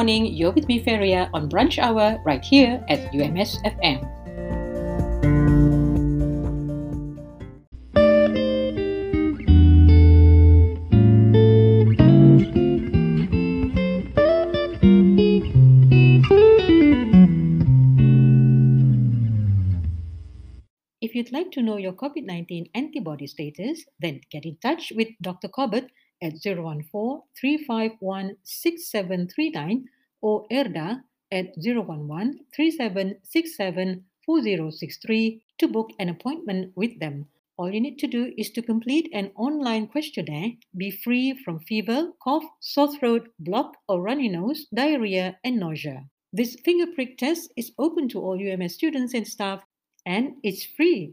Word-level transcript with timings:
morning. 0.00 0.24
You're 0.32 0.52
with 0.52 0.66
me, 0.66 0.82
Feria, 0.82 1.28
on 1.34 1.50
Brunch 1.50 1.76
Hour 1.76 2.22
right 2.24 2.42
here 2.42 2.82
at 2.88 3.12
UMS 3.12 3.60
FM. 3.68 4.00
If 21.02 21.14
you'd 21.14 21.30
like 21.30 21.50
to 21.52 21.60
know 21.60 21.76
your 21.76 21.92
COVID 21.92 22.24
19 22.24 22.70
antibody 22.74 23.26
status, 23.26 23.84
then 24.00 24.22
get 24.30 24.46
in 24.46 24.56
touch 24.62 24.94
with 24.96 25.08
Dr. 25.20 25.48
Corbett 25.48 25.90
at 26.22 26.42
014 26.42 27.22
351 27.38 28.36
6739 28.42 29.88
or 30.20 30.46
ERDA 30.50 31.02
at 31.32 31.54
011 31.56 32.40
3767 32.54 34.04
4063 34.24 35.42
to 35.58 35.68
book 35.68 35.90
an 35.98 36.08
appointment 36.08 36.72
with 36.76 36.98
them. 37.00 37.26
All 37.56 37.70
you 37.70 37.80
need 37.80 37.98
to 37.98 38.06
do 38.06 38.32
is 38.38 38.50
to 38.52 38.62
complete 38.62 39.10
an 39.12 39.32
online 39.36 39.86
questionnaire, 39.86 40.52
be 40.76 40.90
free 40.90 41.34
from 41.34 41.60
fever, 41.60 42.12
cough, 42.22 42.44
sore 42.60 42.94
throat, 42.96 43.28
block 43.38 43.76
or 43.86 44.00
runny 44.00 44.28
nose, 44.28 44.66
diarrhea, 44.72 45.38
and 45.44 45.60
nausea. 45.60 46.08
This 46.32 46.56
finger 46.64 46.86
prick 46.94 47.18
test 47.18 47.52
is 47.56 47.72
open 47.78 48.08
to 48.10 48.20
all 48.20 48.40
UMS 48.40 48.74
students 48.74 49.14
and 49.14 49.26
staff 49.26 49.62
and 50.06 50.36
it's 50.42 50.64
free. 50.64 51.12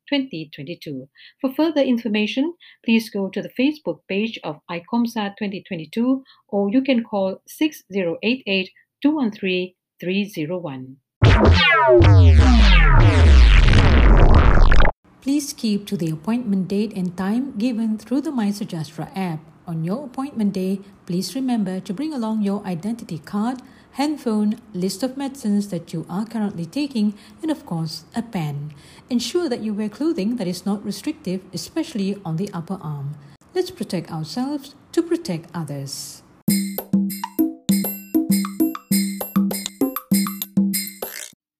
2022. 0.11 1.07
For 1.39 1.53
further 1.53 1.81
information, 1.81 2.53
please 2.83 3.09
go 3.09 3.29
to 3.29 3.41
the 3.41 3.53
Facebook 3.57 3.99
page 4.09 4.37
of 4.43 4.59
ICOMSA 4.69 5.35
2022 5.39 6.23
or 6.49 6.69
you 6.69 6.81
can 6.83 7.03
call 7.03 7.41
6088 7.47 8.69
213 9.01 9.73
301. 9.99 10.97
Please 15.21 15.53
keep 15.53 15.85
to 15.85 15.95
the 15.95 16.09
appointment 16.09 16.67
date 16.67 16.93
and 16.93 17.15
time 17.15 17.55
given 17.57 17.97
through 17.97 18.21
the 18.21 18.31
MySejahtera 18.31 19.11
app. 19.15 19.39
On 19.67 19.83
your 19.83 20.05
appointment 20.05 20.53
day, 20.53 20.81
please 21.05 21.35
remember 21.35 21.79
to 21.79 21.93
bring 21.93 22.11
along 22.13 22.41
your 22.41 22.65
identity 22.65 23.19
card, 23.19 23.61
handphone, 23.93 24.59
list 24.73 25.03
of 25.03 25.17
medicines 25.17 25.69
that 25.69 25.93
you 25.93 26.05
are 26.09 26.25
currently 26.25 26.65
taking, 26.65 27.13
and 27.41 27.51
of 27.51 27.65
course, 27.65 28.05
a 28.15 28.21
pen. 28.21 28.73
Ensure 29.09 29.49
that 29.49 29.61
you 29.61 29.73
wear 29.73 29.89
clothing 29.89 30.37
that 30.37 30.47
is 30.47 30.65
not 30.65 30.83
restrictive, 30.85 31.41
especially 31.53 32.19
on 32.23 32.37
the 32.37 32.49
upper 32.53 32.79
arm. 32.81 33.15
Let's 33.53 33.71
protect 33.71 34.11
ourselves 34.11 34.75
to 34.93 35.03
protect 35.03 35.49
others. 35.53 36.23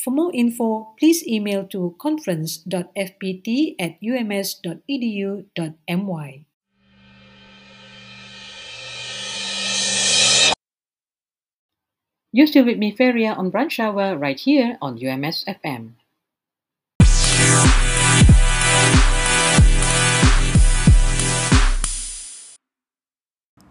For 0.00 0.10
more 0.10 0.32
info, 0.32 0.96
please 0.98 1.20
email 1.28 1.68
to 1.68 1.94
conference.fpt 2.00 3.74
at 3.78 4.00
ums.edu.my. 4.00 4.64
You're 12.32 12.46
still 12.46 12.64
with 12.64 12.78
me, 12.78 12.96
Feria, 12.96 13.34
on 13.34 13.52
Brunch 13.52 13.78
Hour 13.78 14.16
right 14.16 14.40
here 14.40 14.78
on 14.80 14.96
UMS 14.96 15.44
FM. 15.44 15.99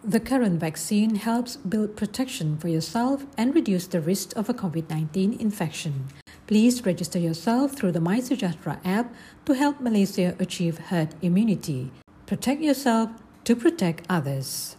The 0.10 0.20
current 0.20 0.60
vaccine 0.60 1.22
helps 1.22 1.56
build 1.58 1.96
protection 1.96 2.58
for 2.58 2.68
yourself 2.68 3.28
and 3.38 3.54
reduce 3.54 3.86
the 3.86 4.02
risk 4.02 4.36
of 4.36 4.50
a 4.50 4.56
COVID 4.56 4.90
19 4.90 5.38
infection. 5.40 6.08
Please 6.48 6.84
register 6.84 7.20
yourself 7.20 7.74
through 7.74 7.92
the 7.92 8.00
MySejahtera 8.00 8.80
app 8.84 9.14
to 9.46 9.54
help 9.54 9.80
Malaysia 9.80 10.34
achieve 10.40 10.90
herd 10.90 11.14
immunity. 11.22 11.92
Protect 12.26 12.60
yourself 12.60 13.12
to 13.44 13.56
protect 13.56 14.08
others. 14.10 14.79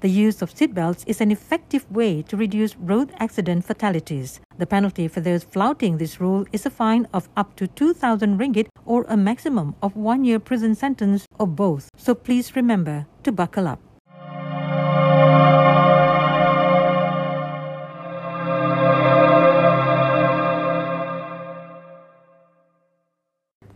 The 0.00 0.10
use 0.10 0.42
of 0.42 0.52
seatbelts 0.52 1.04
is 1.06 1.22
an 1.22 1.30
effective 1.30 1.90
way 1.90 2.20
to 2.22 2.36
reduce 2.36 2.76
road 2.76 3.12
accident 3.18 3.64
fatalities. 3.64 4.40
The 4.58 4.66
penalty 4.66 5.08
for 5.08 5.20
those 5.20 5.44
flouting 5.44 5.96
this 5.96 6.20
rule 6.20 6.44
is 6.52 6.66
a 6.66 6.70
fine 6.70 7.08
of 7.14 7.30
up 7.34 7.56
to 7.56 7.66
2,000 7.66 8.38
ringgit 8.38 8.68
or 8.84 9.06
a 9.08 9.16
maximum 9.16 9.74
of 9.82 9.96
one 9.96 10.24
year 10.24 10.38
prison 10.38 10.74
sentence 10.74 11.24
or 11.38 11.46
both. 11.46 11.88
So 11.96 12.14
please 12.14 12.54
remember 12.54 13.06
to 13.22 13.32
buckle 13.32 13.66
up. 13.66 13.80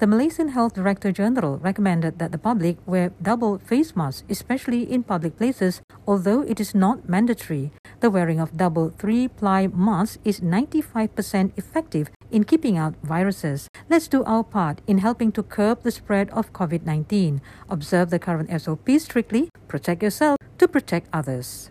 The 0.00 0.06
Malaysian 0.06 0.48
Health 0.48 0.72
Director 0.72 1.12
General 1.12 1.58
recommended 1.58 2.18
that 2.20 2.32
the 2.32 2.38
public 2.38 2.78
wear 2.86 3.12
double 3.20 3.58
face 3.58 3.94
masks, 3.94 4.24
especially 4.30 4.90
in 4.90 5.02
public 5.02 5.36
places, 5.36 5.82
although 6.10 6.42
it 6.42 6.58
is 6.58 6.74
not 6.74 7.08
mandatory. 7.08 7.70
The 8.00 8.10
wearing 8.10 8.40
of 8.40 8.56
double 8.56 8.90
three 8.90 9.28
ply 9.28 9.68
masks 9.68 10.18
is 10.24 10.40
95% 10.40 11.54
effective 11.56 12.10
in 12.32 12.42
keeping 12.42 12.76
out 12.76 12.98
viruses. 13.04 13.68
Let's 13.88 14.08
do 14.08 14.24
our 14.24 14.42
part 14.42 14.80
in 14.88 14.98
helping 14.98 15.30
to 15.38 15.44
curb 15.44 15.84
the 15.84 15.94
spread 15.94 16.28
of 16.30 16.52
COVID 16.52 16.82
19. 16.82 17.40
Observe 17.68 18.10
the 18.10 18.18
current 18.18 18.50
SOP 18.50 18.90
strictly, 18.98 19.50
protect 19.68 20.02
yourself 20.02 20.36
to 20.58 20.66
protect 20.66 21.06
others. 21.12 21.70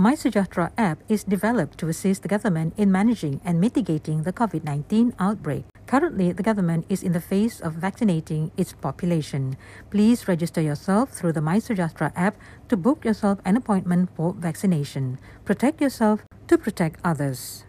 MySejahtera 0.00 0.72
app 0.78 1.04
is 1.10 1.24
developed 1.24 1.76
to 1.76 1.88
assist 1.88 2.22
the 2.22 2.28
government 2.32 2.72
in 2.78 2.90
managing 2.90 3.38
and 3.44 3.60
mitigating 3.60 4.22
the 4.22 4.32
COVID 4.32 4.64
19 4.64 5.12
outbreak. 5.20 5.64
Currently, 5.86 6.32
the 6.32 6.42
government 6.42 6.86
is 6.88 7.02
in 7.02 7.12
the 7.12 7.20
phase 7.20 7.60
of 7.60 7.74
vaccinating 7.74 8.50
its 8.56 8.72
population. 8.72 9.58
Please 9.90 10.26
register 10.26 10.62
yourself 10.62 11.12
through 11.12 11.36
the 11.36 11.44
MySejahtera 11.44 12.16
app 12.16 12.40
to 12.70 12.78
book 12.78 13.04
yourself 13.04 13.44
an 13.44 13.58
appointment 13.60 14.08
for 14.16 14.32
vaccination. 14.32 15.18
Protect 15.44 15.82
yourself 15.82 16.24
to 16.48 16.56
protect 16.56 16.96
others. 17.04 17.68